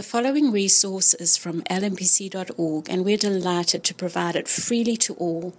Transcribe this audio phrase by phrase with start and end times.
[0.00, 5.52] The following resource is from lmpc.org, and we're delighted to provide it freely to all.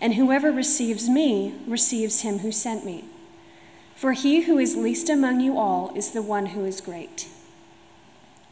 [0.00, 3.04] and whoever receives me receives him who sent me.
[3.94, 7.28] For he who is least among you all is the one who is great.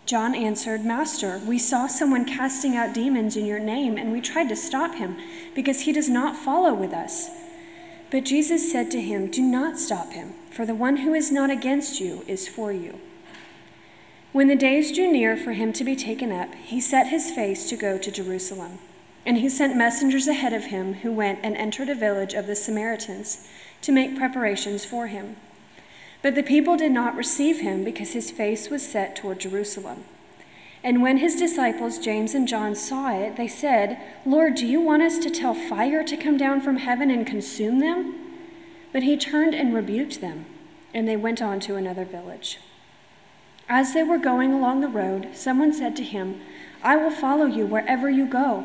[0.08, 4.48] John answered, Master, we saw someone casting out demons in your name, and we tried
[4.48, 5.18] to stop him,
[5.54, 7.28] because he does not follow with us.
[8.10, 11.50] But Jesus said to him, Do not stop him, for the one who is not
[11.50, 12.98] against you is for you.
[14.32, 17.68] When the days drew near for him to be taken up, he set his face
[17.68, 18.78] to go to Jerusalem.
[19.26, 22.56] And he sent messengers ahead of him, who went and entered a village of the
[22.56, 23.46] Samaritans
[23.82, 25.36] to make preparations for him.
[26.22, 30.04] But the people did not receive him because his face was set toward Jerusalem.
[30.82, 35.02] And when his disciples, James and John, saw it, they said, Lord, do you want
[35.02, 38.14] us to tell fire to come down from heaven and consume them?
[38.92, 40.46] But he turned and rebuked them,
[40.94, 42.58] and they went on to another village.
[43.68, 46.40] As they were going along the road, someone said to him,
[46.82, 48.64] I will follow you wherever you go.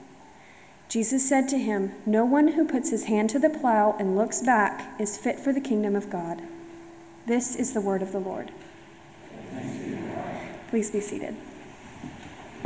[0.91, 4.41] Jesus said to him, No one who puts his hand to the plow and looks
[4.41, 6.41] back is fit for the kingdom of God.
[7.25, 8.51] This is the word of the Lord.
[10.67, 11.37] Please be seated.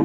[0.00, 0.04] I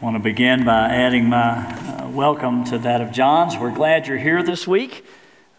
[0.00, 3.58] want to begin by adding my uh, welcome to that of John's.
[3.58, 5.04] We're glad you're here this week.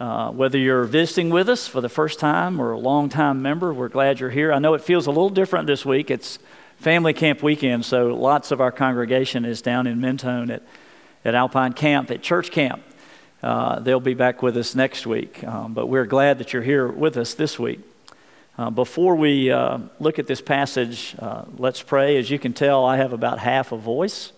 [0.02, 3.88] Uh, whether you're visiting with us for the first time or a long-time member, we're
[3.88, 4.52] glad you're here.
[4.52, 6.10] I know it feels a little different this week.
[6.10, 6.40] It's
[6.80, 10.64] family camp weekend, so lots of our congregation is down in Mentone at,
[11.24, 12.82] at Alpine Camp, at church camp.
[13.44, 16.88] Uh, they'll be back with us next week, um, but we're glad that you're here
[16.88, 17.82] with us this week.
[18.58, 22.18] Uh, before we uh, look at this passage, uh, let's pray.
[22.18, 24.32] As you can tell, I have about half a voice,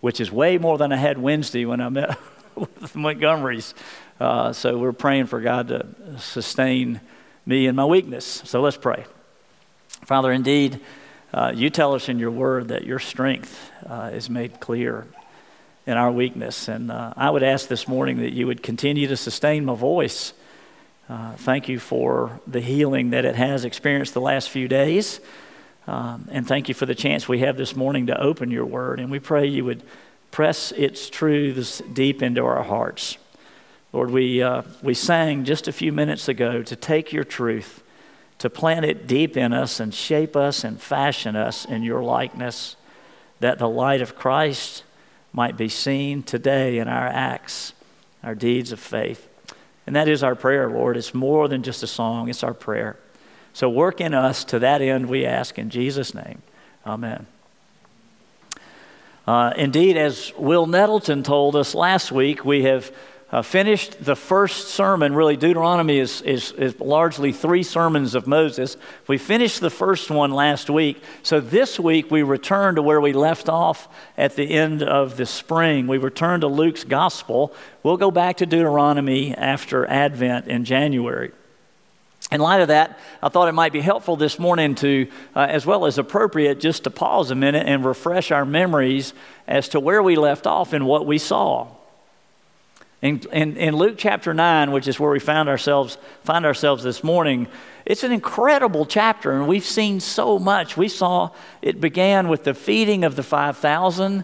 [0.00, 2.16] which is way more than I had Wednesday when I met
[2.80, 3.74] with Montgomery's.
[4.18, 5.86] Uh, so we're praying for God to
[6.18, 7.00] sustain
[7.46, 8.42] me in my weakness.
[8.44, 9.06] So let's pray.
[10.04, 10.80] Father, indeed,
[11.32, 15.06] uh, you tell us in your word that your strength uh, is made clear
[15.86, 16.68] in our weakness.
[16.68, 20.34] And uh, I would ask this morning that you would continue to sustain my voice.
[21.08, 25.20] Uh, thank you for the healing that it has experienced the last few days.
[25.86, 29.00] Um, and thank you for the chance we have this morning to open your word.
[29.00, 29.82] And we pray you would
[30.30, 33.18] press its truths deep into our hearts.
[33.92, 37.82] Lord, we, uh, we sang just a few minutes ago to take your truth,
[38.38, 42.76] to plant it deep in us and shape us and fashion us in your likeness,
[43.40, 44.84] that the light of Christ
[45.32, 47.72] might be seen today in our acts,
[48.22, 49.28] our deeds of faith.
[49.86, 50.96] And that is our prayer, Lord.
[50.96, 52.96] It's more than just a song, it's our prayer.
[53.52, 56.42] So work in us to that end, we ask in Jesus' name.
[56.86, 57.26] Amen.
[59.30, 62.90] Uh, indeed, as Will Nettleton told us last week, we have
[63.30, 65.14] uh, finished the first sermon.
[65.14, 68.76] Really, Deuteronomy is, is, is largely three sermons of Moses.
[69.06, 71.00] We finished the first one last week.
[71.22, 73.86] So this week we return to where we left off
[74.18, 75.86] at the end of the spring.
[75.86, 77.54] We return to Luke's gospel.
[77.84, 81.30] We'll go back to Deuteronomy after Advent in January.
[82.32, 85.66] In light of that, I thought it might be helpful this morning to, uh, as
[85.66, 89.14] well as appropriate, just to pause a minute and refresh our memories
[89.48, 91.66] as to where we left off and what we saw.
[93.02, 97.02] In, in, in, Luke chapter 9, which is where we found ourselves, find ourselves this
[97.02, 97.48] morning,
[97.84, 100.76] it's an incredible chapter, and we've seen so much.
[100.76, 101.30] We saw
[101.62, 104.22] it began with the feeding of the 5,000,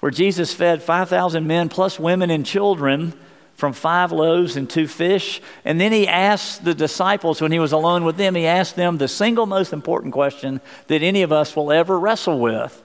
[0.00, 3.14] where Jesus fed 5,000 men plus women and children
[3.58, 5.42] from five loaves and two fish.
[5.64, 8.98] And then he asked the disciples, when he was alone with them, he asked them
[8.98, 12.80] the single most important question that any of us will ever wrestle with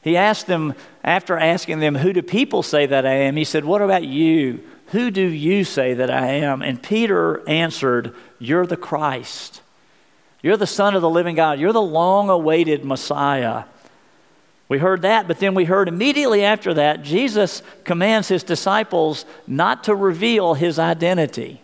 [0.00, 3.34] He asked them, after asking them, Who do people say that I am?
[3.34, 4.62] He said, What about you?
[4.92, 6.62] Who do you say that I am?
[6.62, 9.62] And Peter answered, You're the Christ.
[10.42, 11.58] You're the Son of the living God.
[11.58, 13.64] You're the long awaited Messiah.
[14.68, 19.84] We heard that, but then we heard immediately after that, Jesus commands his disciples not
[19.84, 21.62] to reveal his identity.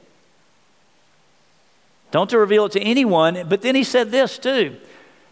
[2.10, 4.76] Don't to reveal it to anyone, but then he said this too.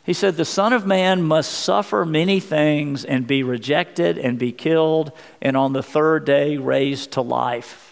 [0.05, 4.53] He said, The Son of Man must suffer many things and be rejected and be
[4.53, 7.92] killed, and on the third day raised to life.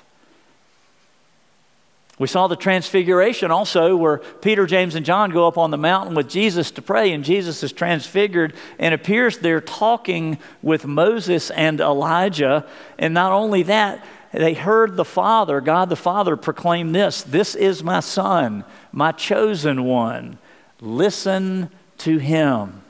[2.20, 6.14] We saw the transfiguration also, where Peter, James, and John go up on the mountain
[6.14, 11.80] with Jesus to pray, and Jesus is transfigured and appears there talking with Moses and
[11.80, 12.66] Elijah.
[12.98, 17.82] And not only that, they heard the Father, God the Father, proclaim this This is
[17.82, 20.36] my Son, my chosen one.
[20.78, 22.82] Listen to him.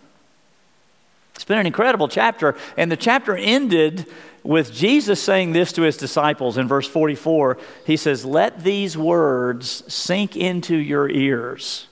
[1.37, 4.07] It's been an incredible chapter, and the chapter ended
[4.43, 9.85] with Jesus saying this to his disciples in verse 44, he says, Let these words
[9.93, 11.89] sink into your ears.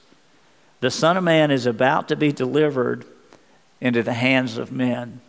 [0.81, 3.05] The Son of Man is about to be delivered
[3.81, 5.21] into the hands of men.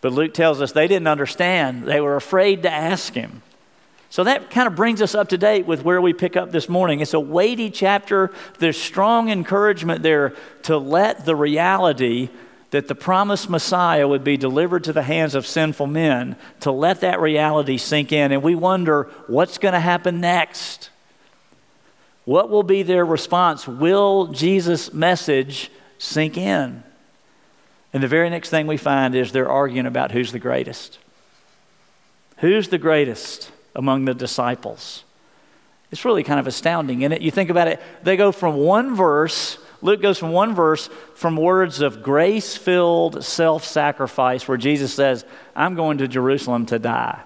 [0.00, 3.42] But Luke tells us they didn't understand, they were afraid to ask him.
[4.10, 6.68] So that kind of brings us up to date with where we pick up this
[6.68, 7.00] morning.
[7.00, 8.32] It's a weighty chapter.
[8.58, 12.30] There's strong encouragement there to let the reality
[12.70, 17.00] that the promised Messiah would be delivered to the hands of sinful men, to let
[17.00, 18.30] that reality sink in.
[18.30, 20.90] And we wonder what's going to happen next?
[22.24, 23.66] What will be their response?
[23.66, 26.82] Will Jesus' message sink in?
[27.94, 30.98] And the very next thing we find is they're arguing about who's the greatest.
[32.38, 35.04] Who's the greatest among the disciples?
[35.90, 37.22] It's really kind of astounding, isn't it?
[37.22, 41.36] You think about it, they go from one verse Luke goes from one verse from
[41.36, 47.20] words of grace filled self sacrifice, where Jesus says, I'm going to Jerusalem to die,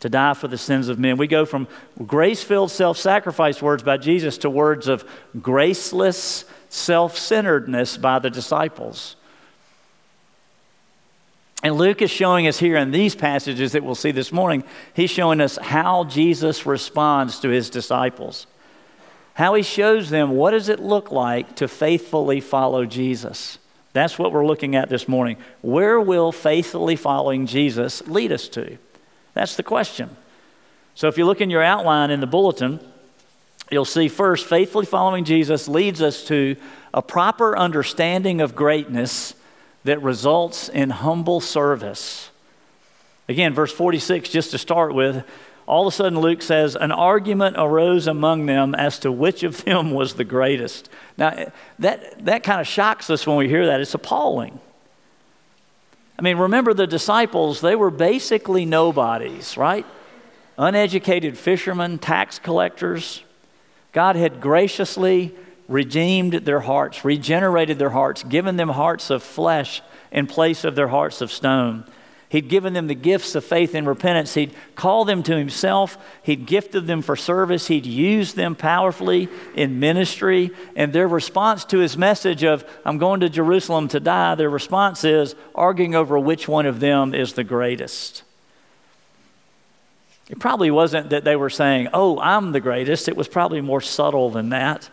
[0.00, 1.16] to die for the sins of men.
[1.16, 1.68] We go from
[2.04, 5.04] grace filled self sacrifice words by Jesus to words of
[5.40, 9.16] graceless self centeredness by the disciples.
[11.62, 14.64] And Luke is showing us here in these passages that we'll see this morning,
[14.94, 18.48] he's showing us how Jesus responds to his disciples
[19.34, 23.58] how he shows them what does it look like to faithfully follow Jesus.
[23.92, 25.36] That's what we're looking at this morning.
[25.60, 28.78] Where will faithfully following Jesus lead us to?
[29.34, 30.10] That's the question.
[30.94, 32.80] So if you look in your outline in the bulletin,
[33.70, 36.56] you'll see first, faithfully following Jesus leads us to
[36.92, 39.34] a proper understanding of greatness
[39.84, 42.30] that results in humble service.
[43.28, 45.24] Again, verse 46, just to start with,
[45.72, 49.64] all of a sudden Luke says, an argument arose among them as to which of
[49.64, 50.90] them was the greatest.
[51.16, 53.80] Now, that, that kind of shocks us when we hear that.
[53.80, 54.60] It's appalling.
[56.18, 59.86] I mean, remember the disciples, they were basically nobodies, right?
[60.58, 63.24] Uneducated fishermen, tax collectors.
[63.92, 65.34] God had graciously
[65.68, 69.80] redeemed their hearts, regenerated their hearts, given them hearts of flesh
[70.10, 71.84] in place of their hearts of stone.
[72.32, 74.32] He'd given them the gifts of faith and repentance.
[74.32, 75.98] He'd called them to Himself.
[76.22, 77.66] He'd gifted them for service.
[77.66, 80.50] He'd used them powerfully in ministry.
[80.74, 85.04] And their response to His message of, I'm going to Jerusalem to die, their response
[85.04, 88.22] is arguing over which one of them is the greatest.
[90.30, 93.10] It probably wasn't that they were saying, Oh, I'm the greatest.
[93.10, 94.88] It was probably more subtle than that.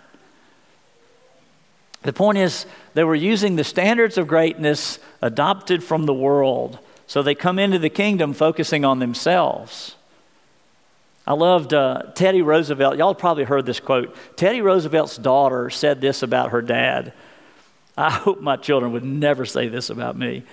[2.01, 7.23] The point is, they were using the standards of greatness adopted from the world so
[7.23, 9.95] they come into the kingdom focusing on themselves.
[11.25, 12.97] I loved uh, Teddy Roosevelt.
[12.97, 14.15] Y'all probably heard this quote.
[14.37, 17.13] Teddy Roosevelt's daughter said this about her dad.
[17.97, 20.43] I hope my children would never say this about me.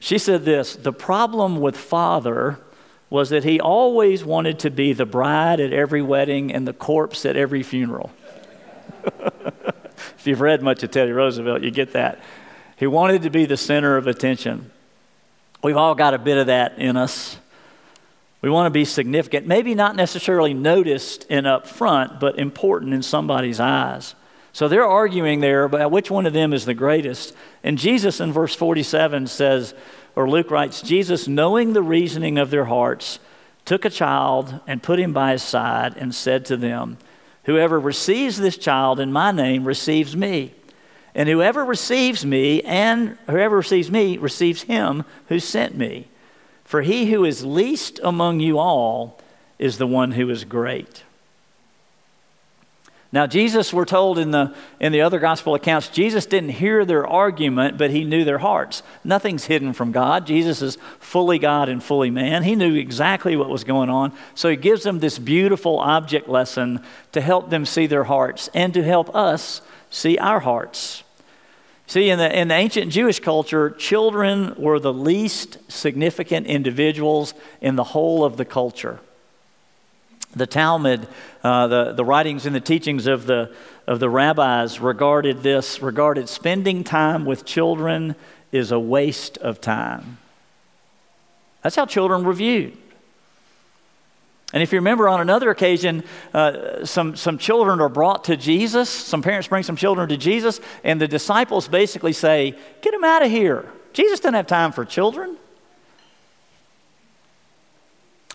[0.00, 2.58] She said this The problem with father
[3.08, 7.24] was that he always wanted to be the bride at every wedding and the corpse
[7.24, 8.12] at every funeral.
[9.04, 12.20] if you've read much of Teddy Roosevelt, you get that.
[12.76, 14.71] He wanted to be the center of attention.
[15.62, 17.38] We've all got a bit of that in us.
[18.40, 23.02] We want to be significant, maybe not necessarily noticed and up front, but important in
[23.02, 24.16] somebody's eyes.
[24.52, 27.34] So they're arguing there about which one of them is the greatest.
[27.62, 29.74] And Jesus in verse 47 says,
[30.14, 33.18] or Luke writes, Jesus, knowing the reasoning of their hearts,
[33.64, 36.98] took a child and put him by his side and said to them,
[37.44, 40.52] Whoever receives this child in my name receives me.
[41.14, 46.08] And whoever receives me and whoever receives me receives him who sent me.
[46.64, 49.20] For he who is least among you all
[49.58, 51.04] is the one who is great.
[53.14, 57.06] Now, Jesus, we're told in the, in the other gospel accounts, Jesus didn't hear their
[57.06, 58.82] argument, but he knew their hearts.
[59.04, 60.26] Nothing's hidden from God.
[60.26, 62.42] Jesus is fully God and fully man.
[62.42, 64.14] He knew exactly what was going on.
[64.34, 68.72] So he gives them this beautiful object lesson to help them see their hearts and
[68.72, 69.60] to help us
[69.92, 71.04] see our hearts.
[71.86, 77.76] See, in the, in the ancient Jewish culture, children were the least significant individuals in
[77.76, 78.98] the whole of the culture.
[80.34, 81.06] The Talmud,
[81.44, 83.54] uh, the, the writings and the teachings of the,
[83.86, 88.16] of the rabbis regarded this, regarded spending time with children
[88.50, 90.16] is a waste of time.
[91.62, 92.76] That's how children were viewed.
[94.52, 96.04] And if you remember on another occasion,
[96.34, 98.90] uh, some, some children are brought to Jesus.
[98.90, 103.22] Some parents bring some children to Jesus, and the disciples basically say, Get them out
[103.24, 103.70] of here.
[103.92, 105.36] Jesus doesn't have time for children.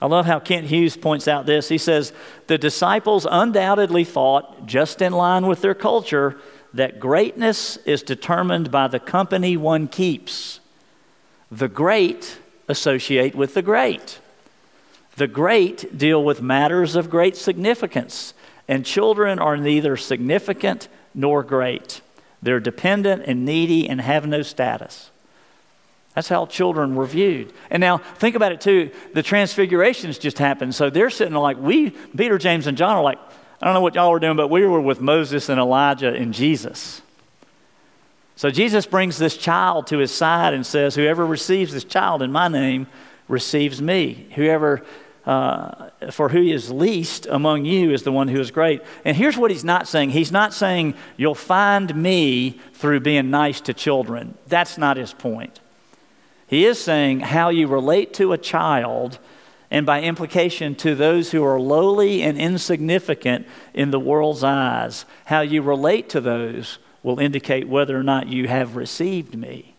[0.02, 1.70] I love how Kent Hughes points out this.
[1.70, 2.14] He says,
[2.48, 6.38] The disciples undoubtedly thought, just in line with their culture,
[6.74, 10.60] that greatness is determined by the company one keeps.
[11.52, 14.20] The great associate with the great.
[15.18, 18.34] The great deal with matters of great significance,
[18.68, 22.02] and children are neither significant nor great.
[22.42, 25.10] They're dependent and needy and have no status.
[26.14, 27.52] That's how children were viewed.
[27.70, 28.92] And now think about it too.
[29.14, 30.74] The transfigurations just happened.
[30.76, 33.20] So they're sitting like, we, Peter, James, and John are like,
[33.62, 36.34] I don't know what y'all were doing, but we were with Moses and Elijah and
[36.34, 37.02] Jesus.
[38.36, 42.32] So Jesus brings this child to his side and says, Whoever receives this child in
[42.32, 42.86] my name
[43.28, 44.28] receives me.
[44.36, 44.84] Whoever,
[45.28, 48.82] uh, for who is least among you is the one who is great.
[49.04, 53.60] And here's what he's not saying He's not saying, You'll find me through being nice
[53.62, 54.38] to children.
[54.48, 55.60] That's not his point.
[56.48, 59.20] He is saying how you relate to a child,
[59.70, 65.42] and by implication to those who are lowly and insignificant in the world's eyes, how
[65.42, 69.76] you relate to those will indicate whether or not you have received me.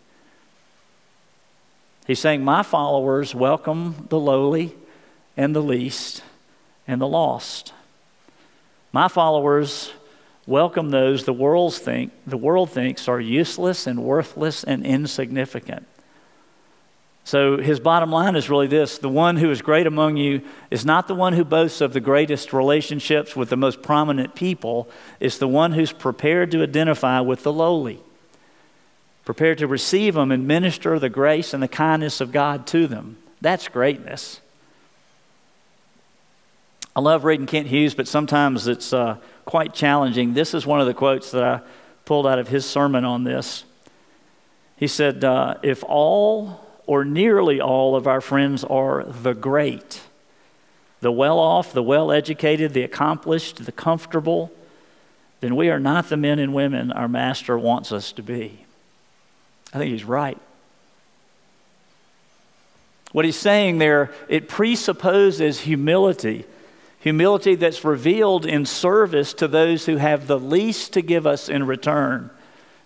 [2.07, 4.75] He's saying, My followers welcome the lowly
[5.39, 6.23] and the least
[6.87, 7.73] and the lost.
[8.93, 9.93] My followers
[10.47, 15.87] welcome those the world think the world thinks are useless and worthless and insignificant.
[17.23, 20.43] So his bottom line is really this the one who is great among you
[20.73, 24.89] is not the one who boasts of the greatest relationships with the most prominent people,
[25.21, 28.01] it's the one who's prepared to identify with the lowly,
[29.25, 33.19] prepared to receive them and minister the grace and the kindness of God to them.
[33.41, 34.41] That's greatness.
[36.99, 40.35] I love reading Kent Hughes, but sometimes it's uh, quite challenging.
[40.35, 41.61] This is one of the quotes that I
[42.05, 43.63] pulled out of his sermon on this.
[44.75, 50.01] He said, uh, If all or nearly all of our friends are the great,
[51.01, 54.51] the well off, the well educated, the accomplished, the comfortable,
[55.39, 58.65] then we are not the men and women our master wants us to be.
[59.73, 60.39] I think he's right.
[63.13, 66.45] What he's saying there, it presupposes humility.
[67.01, 71.67] Humility that's revealed in service to those who have the least to give us in
[71.67, 72.31] return.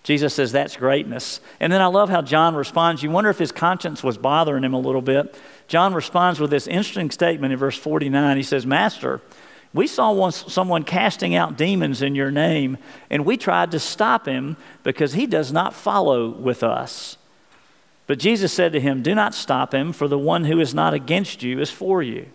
[0.02, 1.40] Jesus says that's greatness.
[1.60, 3.02] And then I love how John responds.
[3.02, 5.34] You wonder if his conscience was bothering him a little bit.
[5.68, 8.36] John responds with this interesting statement in verse 49.
[8.36, 9.20] He says, Master,
[9.72, 12.76] we saw once someone casting out demons in your name,
[13.08, 17.16] and we tried to stop him because he does not follow with us.
[18.06, 20.92] But Jesus said to him, Do not stop him, for the one who is not
[20.92, 22.26] against you is for you.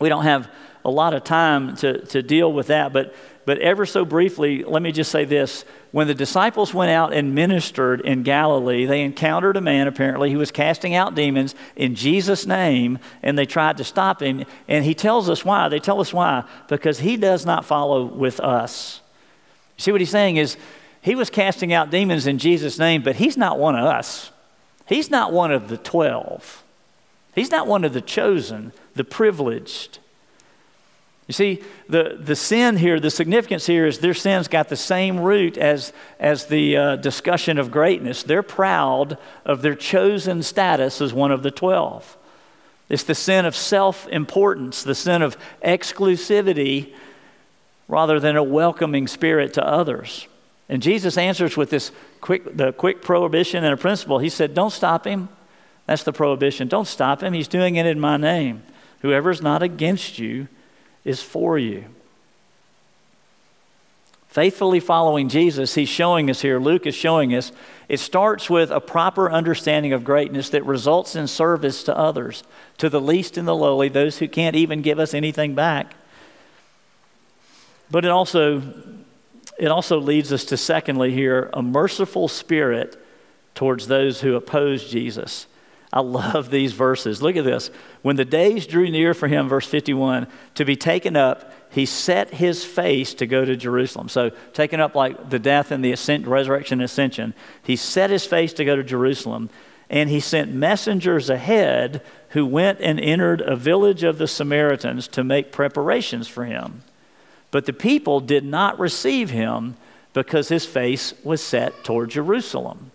[0.00, 0.50] We don't have
[0.84, 4.82] a lot of time to, to deal with that, but but ever so briefly, let
[4.82, 5.64] me just say this.
[5.92, 10.38] When the disciples went out and ministered in Galilee, they encountered a man, apparently, who
[10.38, 14.44] was casting out demons in Jesus' name, and they tried to stop him.
[14.66, 15.68] And he tells us why.
[15.68, 16.44] They tell us why.
[16.68, 19.02] Because he does not follow with us.
[19.76, 20.56] See what he's saying is,
[21.02, 24.30] he was casting out demons in Jesus' name, but he's not one of us.
[24.86, 26.63] He's not one of the 12.
[27.34, 29.98] He's not one of the chosen, the privileged.
[31.26, 35.18] You see, the, the sin here, the significance here is their sin's got the same
[35.20, 38.22] root as, as the uh, discussion of greatness.
[38.22, 42.18] They're proud of their chosen status as one of the 12.
[42.90, 46.92] It's the sin of self importance, the sin of exclusivity
[47.88, 50.26] rather than a welcoming spirit to others.
[50.68, 54.18] And Jesus answers with this quick, the quick prohibition and a principle.
[54.18, 55.28] He said, Don't stop him.
[55.86, 56.68] That's the prohibition.
[56.68, 57.32] Don't stop him.
[57.32, 58.62] He's doing it in my name.
[59.00, 60.48] Whoever's not against you
[61.04, 61.84] is for you.
[64.28, 67.52] Faithfully following Jesus, he's showing us here, Luke is showing us,
[67.88, 72.42] it starts with a proper understanding of greatness that results in service to others,
[72.78, 75.94] to the least and the lowly, those who can't even give us anything back.
[77.92, 78.60] But it also,
[79.56, 83.00] it also leads us to, secondly, here, a merciful spirit
[83.54, 85.46] towards those who oppose Jesus.
[85.94, 87.22] I love these verses.
[87.22, 87.70] Look at this.
[88.02, 92.34] When the days drew near for him, verse 51, to be taken up, he set
[92.34, 94.08] his face to go to Jerusalem.
[94.08, 97.32] So, taken up like the death and the ascent, resurrection and ascension,
[97.62, 99.50] he set his face to go to Jerusalem.
[99.88, 105.22] And he sent messengers ahead who went and entered a village of the Samaritans to
[105.22, 106.82] make preparations for him.
[107.52, 109.76] But the people did not receive him
[110.12, 112.90] because his face was set toward Jerusalem.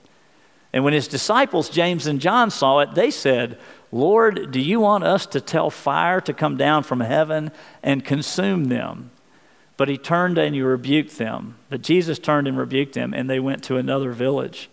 [0.71, 3.57] And when his disciples, James and John, saw it, they said,
[3.91, 8.65] Lord, do you want us to tell fire to come down from heaven and consume
[8.65, 9.09] them?
[9.77, 11.55] But he turned and he rebuked them.
[11.69, 14.69] But Jesus turned and rebuked them, and they went to another village.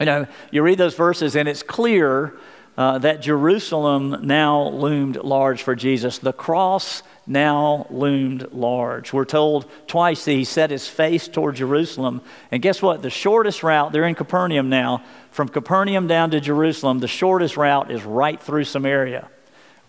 [0.00, 2.34] You know, you read those verses, and it's clear
[2.80, 6.16] uh, that Jerusalem now loomed large for Jesus.
[6.16, 9.12] The cross now loomed large.
[9.12, 12.22] We're told twice that he set his face toward Jerusalem.
[12.50, 13.02] And guess what?
[13.02, 17.90] The shortest route, they're in Capernaum now, from Capernaum down to Jerusalem, the shortest route
[17.90, 19.28] is right through Samaria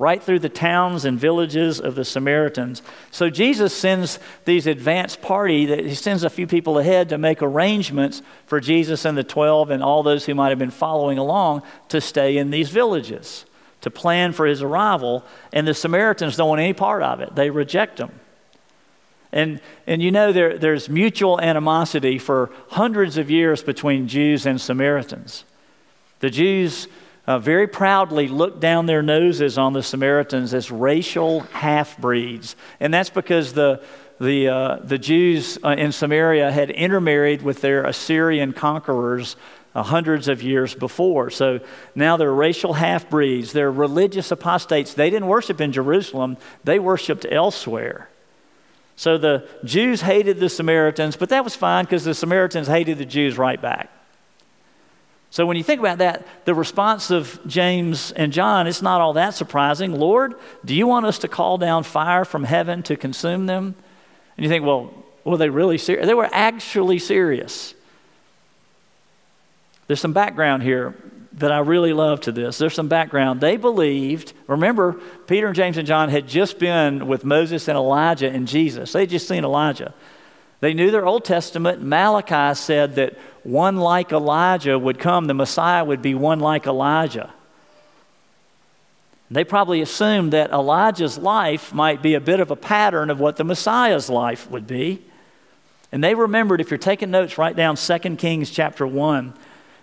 [0.01, 2.81] right through the towns and villages of the Samaritans.
[3.11, 7.43] So Jesus sends these advance party that he sends a few people ahead to make
[7.43, 11.61] arrangements for Jesus and the 12 and all those who might have been following along
[11.89, 13.45] to stay in these villages,
[13.81, 17.35] to plan for his arrival, and the Samaritans don't want any part of it.
[17.35, 18.09] They reject him.
[19.31, 24.59] And, and you know, there, there's mutual animosity for hundreds of years between Jews and
[24.59, 25.45] Samaritans.
[26.21, 26.87] The Jews
[27.27, 32.55] uh, very proudly looked down their noses on the Samaritans as racial half breeds.
[32.79, 33.83] And that's because the,
[34.19, 39.35] the, uh, the Jews uh, in Samaria had intermarried with their Assyrian conquerors
[39.73, 41.29] uh, hundreds of years before.
[41.29, 41.59] So
[41.95, 43.53] now they're racial half breeds.
[43.53, 44.93] They're religious apostates.
[44.93, 48.09] They didn't worship in Jerusalem, they worshiped elsewhere.
[48.97, 53.05] So the Jews hated the Samaritans, but that was fine because the Samaritans hated the
[53.05, 53.89] Jews right back.
[55.31, 59.13] So when you think about that, the response of James and John, it's not all
[59.13, 59.93] that surprising.
[59.93, 60.35] Lord,
[60.65, 63.73] do you want us to call down fire from heaven to consume them?
[64.35, 66.05] And you think, well, were they really serious?
[66.05, 67.73] They were actually serious.
[69.87, 70.95] There's some background here
[71.33, 72.57] that I really love to this.
[72.57, 73.39] There's some background.
[73.39, 78.29] They believed, remember, Peter and James and John had just been with Moses and Elijah
[78.29, 78.91] and Jesus.
[78.91, 79.93] They'd just seen Elijah.
[80.59, 81.81] They knew their Old Testament.
[81.81, 87.33] Malachi said that one like Elijah would come, the Messiah would be one like Elijah.
[89.31, 93.37] They probably assumed that Elijah's life might be a bit of a pattern of what
[93.37, 95.01] the Messiah's life would be.
[95.91, 99.33] And they remembered, if you're taking notes, write down 2 Kings chapter 1.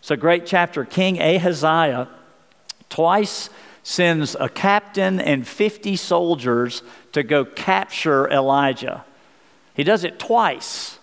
[0.01, 0.85] It's a great chapter.
[0.85, 2.09] King Ahaziah
[2.91, 3.51] twice
[3.83, 9.05] sends a captain and 50 soldiers to go capture Elijah.
[9.75, 10.98] He does it twice.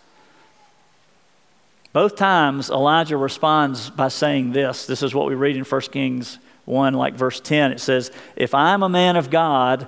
[1.96, 4.86] Both times, Elijah responds by saying this.
[4.86, 7.72] This is what we read in 1 Kings 1, like verse 10.
[7.72, 9.88] It says, If I'm a man of God,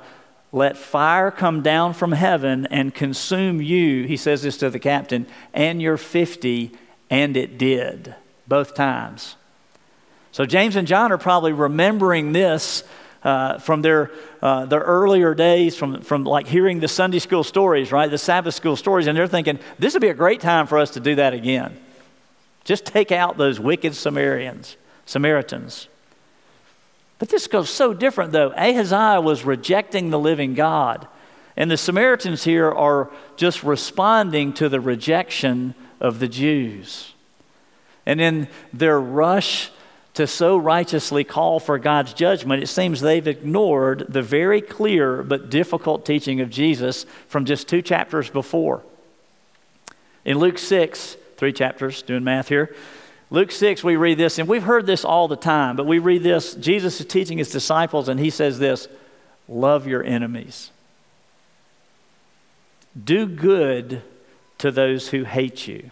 [0.53, 5.27] let fire come down from heaven and consume you, he says this to the captain,
[5.53, 6.71] and your 50,
[7.09, 8.15] and it did.
[8.47, 9.35] Both times.
[10.31, 12.85] So James and John are probably remembering this
[13.21, 17.91] uh, from their, uh, their earlier days, from, from like hearing the Sunday school stories,
[17.91, 18.09] right?
[18.09, 20.91] The Sabbath school stories, and they're thinking, this would be a great time for us
[20.91, 21.77] to do that again.
[22.67, 24.75] Just take out those wicked Samaritans,
[25.05, 25.87] Samaritans.
[27.17, 28.51] But this goes so different, though.
[28.51, 31.07] Ahaziah was rejecting the living God.
[31.55, 37.13] And the Samaritans here are just responding to the rejection of the Jews.
[38.05, 39.71] And in their rush
[40.15, 45.49] to so righteously call for God's judgment, it seems they've ignored the very clear but
[45.49, 48.83] difficult teaching of Jesus from just two chapters before.
[50.25, 52.75] In Luke 6, three chapters, doing math here,
[53.29, 56.23] Luke 6, we read this, and we've heard this all the time, but we read
[56.23, 56.55] this.
[56.55, 58.87] Jesus is teaching his disciples, and he says this
[59.49, 60.71] Love your enemies,
[63.01, 64.01] do good
[64.59, 65.91] to those who hate you,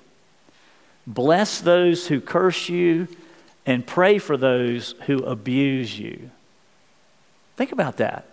[1.06, 3.08] bless those who curse you
[3.66, 6.30] and pray for those who abuse you.
[7.58, 8.26] Think about that.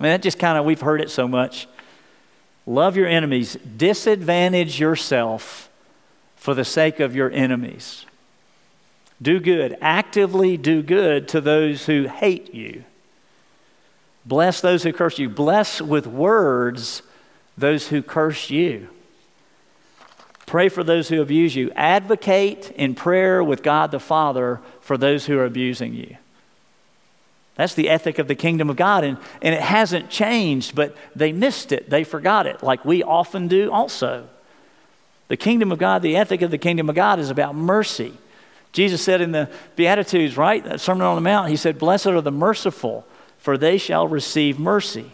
[0.00, 1.68] I mean, that just kind of, we've heard it so much.
[2.66, 5.68] Love your enemies, disadvantage yourself
[6.44, 8.04] for the sake of your enemies.
[9.22, 12.84] Do good, actively do good to those who hate you.
[14.26, 15.30] Bless those who curse you.
[15.30, 17.00] Bless with words
[17.56, 18.90] those who curse you.
[20.44, 21.72] Pray for those who abuse you.
[21.76, 26.18] Advocate in prayer with God the Father for those who are abusing you.
[27.54, 31.32] That's the ethic of the kingdom of God, and, and it hasn't changed, but they
[31.32, 31.88] missed it.
[31.88, 34.28] They forgot it, like we often do also.
[35.28, 38.12] The kingdom of God, the ethic of the kingdom of God is about mercy.
[38.72, 40.62] Jesus said in the Beatitudes, right?
[40.64, 43.06] That Sermon on the Mount, he said, Blessed are the merciful,
[43.38, 45.12] for they shall receive mercy.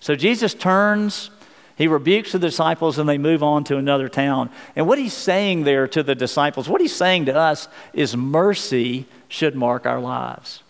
[0.00, 1.30] So Jesus turns,
[1.76, 4.50] he rebukes the disciples, and they move on to another town.
[4.74, 9.06] And what he's saying there to the disciples, what he's saying to us is mercy
[9.28, 10.62] should mark our lives.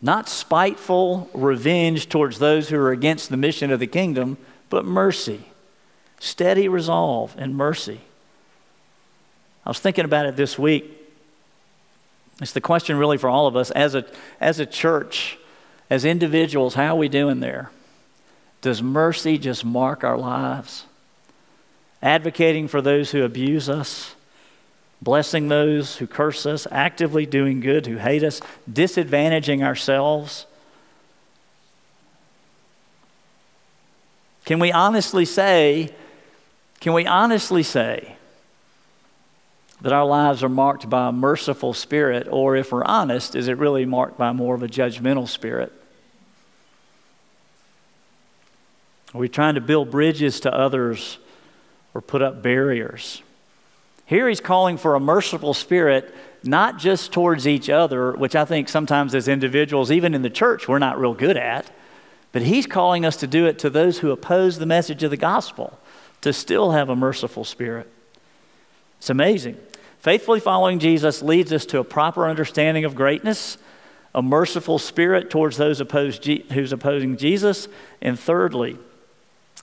[0.00, 4.38] Not spiteful revenge towards those who are against the mission of the kingdom,
[4.70, 5.47] but mercy.
[6.20, 8.00] Steady resolve and mercy.
[9.64, 10.94] I was thinking about it this week.
[12.40, 14.04] It's the question really for all of us as a,
[14.40, 15.38] as a church,
[15.90, 17.70] as individuals, how are we doing there?
[18.60, 20.86] Does mercy just mark our lives?
[22.02, 24.14] Advocating for those who abuse us,
[25.02, 30.46] blessing those who curse us, actively doing good who hate us, disadvantaging ourselves.
[34.44, 35.92] Can we honestly say,
[36.80, 38.16] can we honestly say
[39.80, 43.58] that our lives are marked by a merciful spirit, or if we're honest, is it
[43.58, 45.72] really marked by more of a judgmental spirit?
[49.14, 51.18] Are we trying to build bridges to others
[51.94, 53.22] or put up barriers?
[54.04, 58.68] Here he's calling for a merciful spirit, not just towards each other, which I think
[58.68, 61.70] sometimes as individuals, even in the church, we're not real good at,
[62.32, 65.16] but he's calling us to do it to those who oppose the message of the
[65.16, 65.78] gospel,
[66.22, 67.90] to still have a merciful spirit.
[68.98, 69.56] It's amazing.
[70.00, 73.58] Faithfully following Jesus leads us to a proper understanding of greatness,
[74.14, 77.68] a merciful spirit towards those opposed, who's opposing Jesus,
[78.00, 78.78] and thirdly,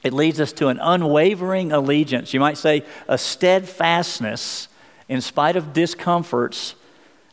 [0.04, 2.34] it leads us to an unwavering allegiance.
[2.34, 4.68] You might say a steadfastness
[5.10, 6.76] in spite of discomforts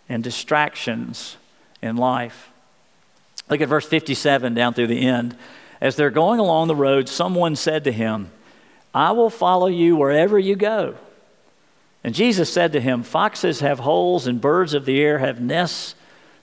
[0.09, 1.37] and distractions
[1.83, 2.51] in life.
[3.51, 5.37] Look at verse 57 down through the end.
[5.81, 8.31] As they're going along the road, someone said to him,
[8.95, 10.97] I will follow you wherever you go.
[12.05, 15.95] And Jesus said to him, Foxes have holes and birds of the air have nests,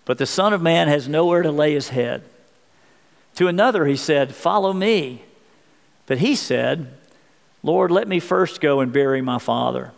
[0.06, 2.24] but the Son of Man has nowhere to lay his head.
[3.36, 5.24] To another he said, Follow me.
[6.06, 6.88] But he said,
[7.62, 9.92] Lord, let me first go and bury my father.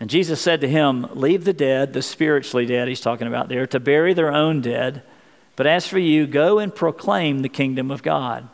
[0.00, 3.66] And Jesus said to him, Leave the dead, the spiritually dead, he's talking about there,
[3.68, 5.02] to bury their own dead.
[5.54, 8.48] But as for you, go and proclaim the kingdom of God.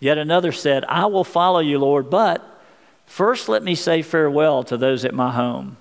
[0.00, 2.50] Yet another said, I will follow you, Lord, but
[3.10, 5.76] First, let me say farewell to those at my home.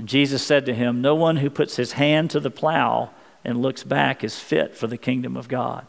[0.00, 3.10] And Jesus said to him, No one who puts his hand to the plow
[3.44, 5.86] and looks back is fit for the kingdom of God.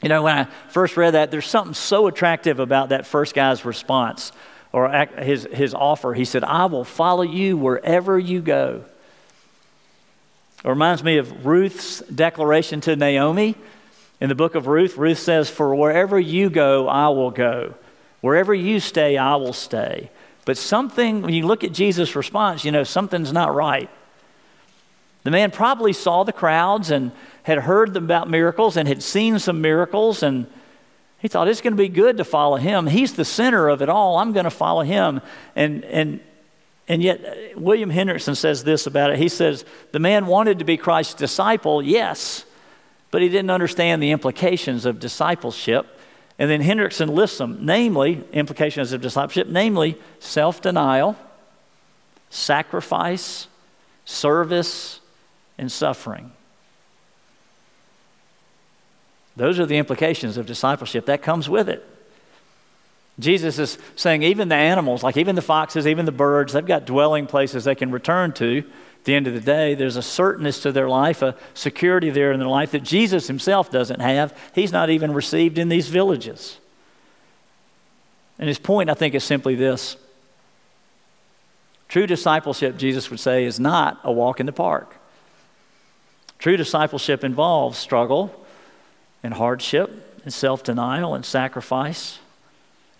[0.00, 3.64] You know, when I first read that, there's something so attractive about that first guy's
[3.64, 4.30] response
[4.70, 6.14] or his, his offer.
[6.14, 8.84] He said, I will follow you wherever you go.
[10.64, 13.56] It reminds me of Ruth's declaration to Naomi.
[14.22, 17.74] In the book of Ruth, Ruth says, For wherever you go, I will go.
[18.20, 20.12] Wherever you stay, I will stay.
[20.44, 23.90] But something, when you look at Jesus' response, you know, something's not right.
[25.24, 27.10] The man probably saw the crowds and
[27.42, 30.46] had heard about miracles and had seen some miracles, and
[31.18, 32.86] he thought it's going to be good to follow him.
[32.86, 34.18] He's the center of it all.
[34.18, 35.20] I'm going to follow him.
[35.56, 36.20] And, and,
[36.86, 39.18] and yet, William Hendriksen says this about it.
[39.18, 42.44] He says, The man wanted to be Christ's disciple, yes,
[43.12, 46.00] but he didn't understand the implications of discipleship.
[46.38, 51.14] And then Hendriksen lists them, namely, implications of discipleship, namely self denial,
[52.30, 53.46] sacrifice,
[54.06, 54.98] service,
[55.58, 56.32] and suffering.
[59.36, 61.06] Those are the implications of discipleship.
[61.06, 61.86] That comes with it.
[63.18, 66.86] Jesus is saying even the animals, like even the foxes, even the birds, they've got
[66.86, 68.64] dwelling places they can return to
[69.02, 72.30] at the end of the day, there's a certainness to their life, a security there
[72.30, 74.32] in their life that Jesus himself doesn't have.
[74.54, 76.58] He's not even received in these villages.
[78.38, 79.96] And his point, I think, is simply this
[81.88, 84.96] True discipleship, Jesus would say, is not a walk in the park.
[86.38, 88.46] True discipleship involves struggle
[89.24, 92.20] and hardship and self denial and sacrifice.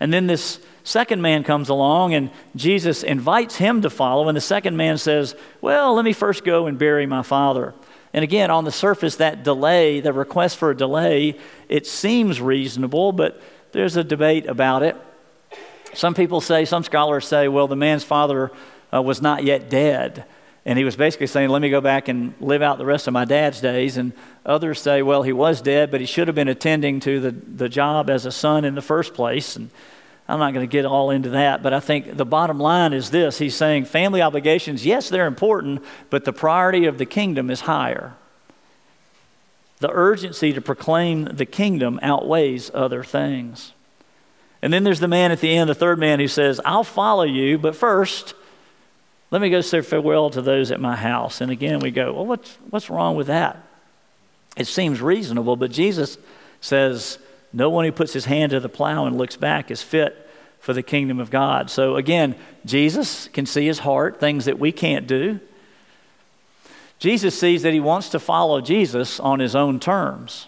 [0.03, 4.27] And then this second man comes along and Jesus invites him to follow.
[4.27, 7.73] And the second man says, Well, let me first go and bury my father.
[8.13, 11.39] And again, on the surface, that delay, the request for a delay,
[11.69, 14.97] it seems reasonable, but there's a debate about it.
[15.93, 18.51] Some people say, some scholars say, well, the man's father
[18.93, 20.25] uh, was not yet dead.
[20.65, 23.13] And he was basically saying, let me go back and live out the rest of
[23.13, 23.97] my dad's days.
[23.97, 24.13] And
[24.45, 27.69] others say, well, he was dead, but he should have been attending to the, the
[27.69, 29.57] job as a son in the first place.
[29.57, 29.69] And
[30.27, 33.09] I'm not going to get all into that, but I think the bottom line is
[33.09, 37.61] this He's saying family obligations, yes, they're important, but the priority of the kingdom is
[37.61, 38.13] higher.
[39.79, 43.73] The urgency to proclaim the kingdom outweighs other things.
[44.61, 47.23] And then there's the man at the end, the third man, who says, I'll follow
[47.23, 48.33] you, but first,
[49.29, 51.41] let me go say farewell to those at my house.
[51.41, 53.61] And again, we go, Well, what's, what's wrong with that?
[54.55, 56.17] It seems reasonable, but Jesus
[56.61, 57.17] says,
[57.53, 60.73] No one who puts his hand to the plow and looks back is fit for
[60.73, 61.69] the kingdom of God.
[61.69, 62.35] So again,
[62.65, 65.39] Jesus can see his heart, things that we can't do.
[66.99, 70.47] Jesus sees that he wants to follow Jesus on his own terms.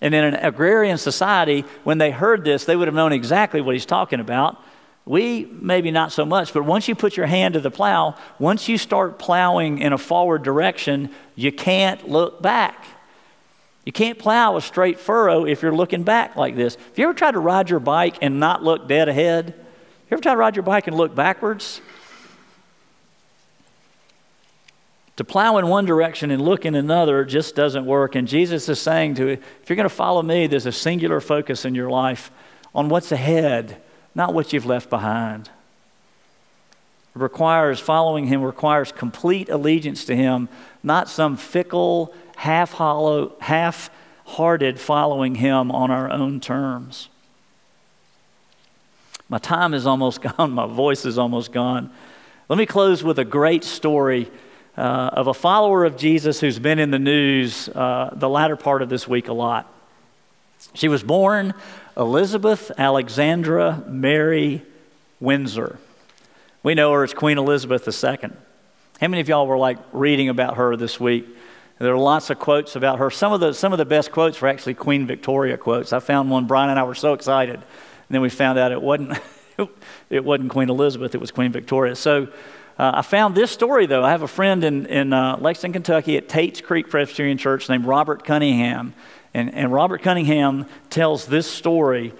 [0.00, 3.74] And in an agrarian society, when they heard this, they would have known exactly what
[3.74, 4.62] he's talking about.
[5.06, 8.68] We, maybe not so much, but once you put your hand to the plow, once
[8.68, 12.86] you start plowing in a forward direction, you can't look back.
[13.84, 16.76] You can't plow a straight furrow if you're looking back like this.
[16.76, 19.54] Have you ever tried to ride your bike and not look dead ahead?
[19.56, 21.80] You ever tried to ride your bike and look backwards?
[25.16, 28.14] To plow in one direction and look in another just doesn't work.
[28.14, 31.20] And Jesus is saying to you, if you're going to follow me, there's a singular
[31.20, 32.30] focus in your life
[32.74, 33.80] on what's ahead,
[34.14, 35.50] not what you've left behind.
[37.14, 40.48] It requires following him requires complete allegiance to him,
[40.82, 43.90] not some fickle, half hollow, half
[44.24, 47.08] hearted following him on our own terms.
[49.28, 51.90] My time is almost gone, my voice is almost gone.
[52.48, 54.30] Let me close with a great story
[54.76, 58.82] uh, of a follower of Jesus who's been in the news uh, the latter part
[58.82, 59.72] of this week a lot.
[60.74, 61.54] She was born
[61.96, 64.62] Elizabeth Alexandra Mary
[65.20, 65.78] Windsor.
[66.62, 68.30] We know her as Queen Elizabeth II.
[69.00, 71.26] How many of y'all were like reading about her this week?
[71.78, 73.10] There are lots of quotes about her.
[73.10, 75.92] Some of the, some of the best quotes were actually Queen Victoria quotes.
[75.92, 77.56] I found one, Brian and I were so excited.
[77.56, 77.64] And
[78.10, 79.18] then we found out it wasn't,
[80.10, 81.96] it wasn't Queen Elizabeth, it was Queen Victoria.
[81.96, 82.28] So
[82.78, 84.04] uh, I found this story, though.
[84.04, 87.86] I have a friend in, in uh, Lexington, Kentucky at Tates Creek Presbyterian Church named
[87.86, 88.94] Robert Cunningham.
[89.32, 92.12] And, and Robert Cunningham tells this story.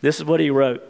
[0.00, 0.82] This is what he wrote.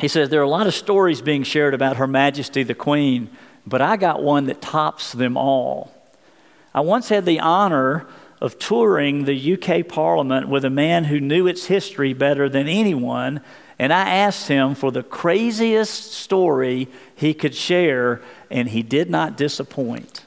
[0.00, 3.30] He says, There are a lot of stories being shared about Her Majesty the Queen,
[3.66, 5.93] but I got one that tops them all.
[6.74, 8.06] I once had the honor
[8.40, 13.40] of touring the UK Parliament with a man who knew its history better than anyone
[13.78, 19.36] and I asked him for the craziest story he could share, and he did not
[19.36, 20.24] disappoint.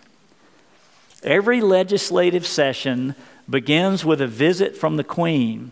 [1.24, 3.16] Every legislative session
[3.50, 5.72] begins with a visit from the Queen,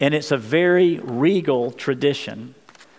[0.00, 2.54] and it's a very regal tradition.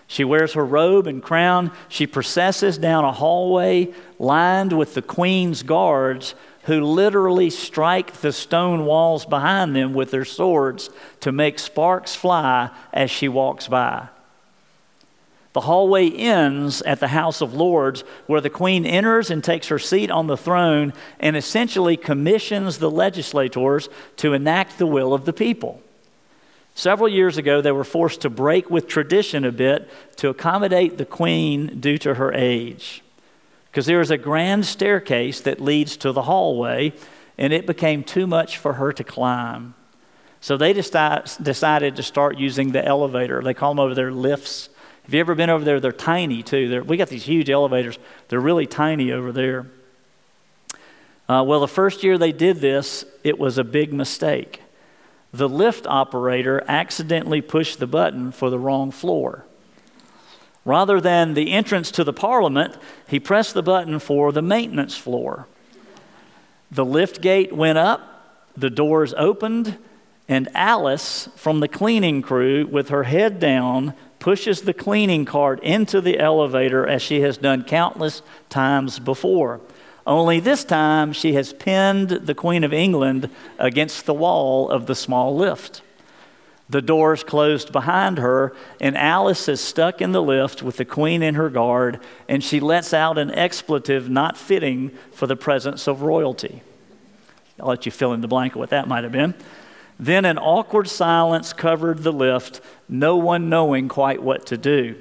[0.07, 1.71] She wears her robe and crown.
[1.87, 6.35] She processes down a hallway lined with the Queen's guards,
[6.65, 10.89] who literally strike the stone walls behind them with their swords
[11.21, 14.07] to make sparks fly as she walks by.
[15.53, 19.79] The hallway ends at the House of Lords, where the Queen enters and takes her
[19.79, 25.31] seat on the throne and essentially commissions the legislators to enact the will of the
[25.31, 25.81] people.
[26.73, 31.05] Several years ago, they were forced to break with tradition a bit to accommodate the
[31.05, 33.01] Queen due to her age.
[33.75, 36.93] Because there is a grand staircase that leads to the hallway,
[37.37, 39.75] and it became too much for her to climb.
[40.39, 43.41] So they decided to start using the elevator.
[43.41, 44.69] They call them over there lifts
[45.05, 45.79] have you ever been over there?
[45.79, 46.67] They're tiny too.
[46.67, 47.99] They're, we got these huge elevators.
[48.27, 49.67] They're really tiny over there.
[51.29, 54.61] Uh, well, the first year they did this, it was a big mistake.
[55.31, 59.45] The lift operator accidentally pushed the button for the wrong floor.
[60.65, 62.75] Rather than the entrance to the parliament,
[63.07, 65.47] he pressed the button for the maintenance floor.
[66.71, 69.77] The lift gate went up, the doors opened,
[70.27, 76.01] and Alice from the cleaning crew, with her head down, pushes the cleaning cart into
[76.01, 79.61] the elevator as she has done countless times before.
[80.07, 84.95] Only this time she has pinned the Queen of England against the wall of the
[84.95, 85.83] small lift.
[86.67, 91.21] The doors closed behind her, and Alice is stuck in the lift with the Queen
[91.21, 96.01] in her guard, and she lets out an expletive not fitting for the presence of
[96.01, 96.63] royalty.
[97.59, 99.35] I'll let you fill in the blank of what that might have been.
[99.99, 104.95] Then an awkward silence covered the lift, no one knowing quite what to do.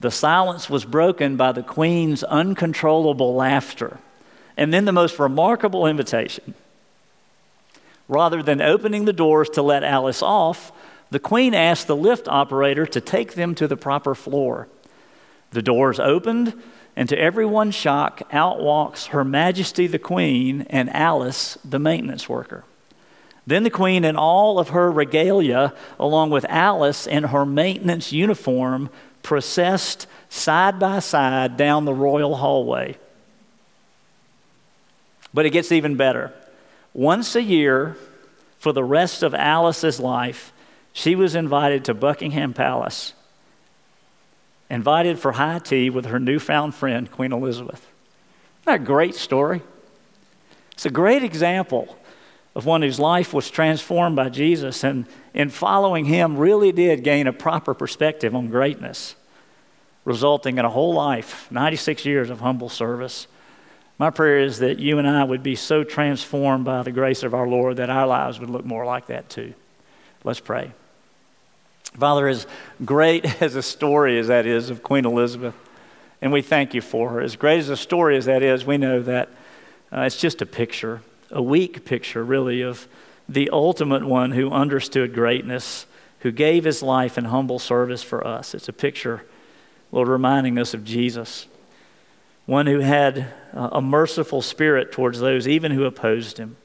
[0.00, 3.98] The silence was broken by the Queen's uncontrollable laughter.
[4.56, 6.54] And then the most remarkable invitation.
[8.08, 10.72] Rather than opening the doors to let Alice off,
[11.10, 14.68] the Queen asked the lift operator to take them to the proper floor.
[15.50, 16.54] The doors opened,
[16.96, 22.64] and to everyone's shock, out walks Her Majesty the Queen and Alice, the maintenance worker.
[23.46, 28.90] Then the queen, in all of her regalia, along with Alice in her maintenance uniform,
[29.22, 32.96] processed side by side down the royal hallway.
[35.32, 36.32] But it gets even better.
[36.96, 37.94] Once a year,
[38.56, 40.50] for the rest of Alice's life,
[40.94, 43.12] she was invited to Buckingham Palace,
[44.70, 47.86] invited for high tea with her newfound friend, Queen Elizabeth.
[48.62, 49.60] Isn't that a great story?
[50.72, 51.98] It's a great example
[52.54, 55.04] of one whose life was transformed by Jesus and
[55.34, 59.16] in following him really did gain a proper perspective on greatness,
[60.06, 63.26] resulting in a whole life, 96 years of humble service.
[63.98, 67.34] My prayer is that you and I would be so transformed by the grace of
[67.34, 69.54] our Lord that our lives would look more like that too.
[70.22, 70.72] Let's pray.
[71.98, 72.46] Father, as
[72.84, 75.54] great as a story as that is of Queen Elizabeth,
[76.20, 78.78] and we thank you for her, as great as a story as that is, we
[78.78, 79.28] know that
[79.92, 82.88] uh, it's just a picture a weak picture, really, of
[83.28, 85.86] the ultimate one who understood greatness,
[86.20, 88.54] who gave his life in humble service for us.
[88.54, 89.24] It's a picture,
[89.90, 91.46] Lord, reminding us of Jesus,
[92.46, 96.56] one who had a merciful spirit towards those even who opposed him,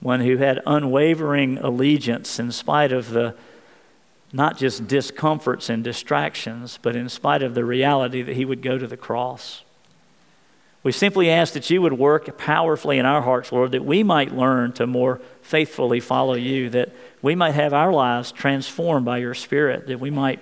[0.00, 3.34] one who had unwavering allegiance in spite of the
[4.32, 8.76] not just discomforts and distractions, but in spite of the reality that he would go
[8.76, 9.62] to the cross.
[10.82, 14.36] We simply ask that you would work powerfully in our hearts, Lord, that we might
[14.36, 16.90] learn to more faithfully follow you, that
[17.22, 20.40] we might have our lives transformed by your Spirit, that we might,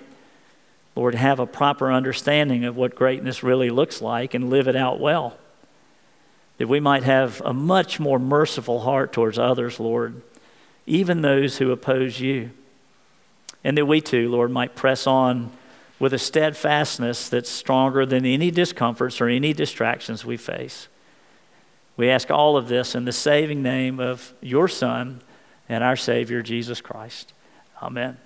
[0.95, 4.99] Lord, have a proper understanding of what greatness really looks like and live it out
[4.99, 5.37] well.
[6.57, 10.21] That we might have a much more merciful heart towards others, Lord,
[10.85, 12.51] even those who oppose you.
[13.63, 15.51] And that we too, Lord, might press on
[15.99, 20.87] with a steadfastness that's stronger than any discomforts or any distractions we face.
[21.95, 25.21] We ask all of this in the saving name of your Son
[25.69, 27.33] and our Savior, Jesus Christ.
[27.81, 28.17] Amen.